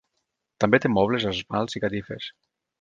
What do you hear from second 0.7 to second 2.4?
té mobles, esmalts i catifes.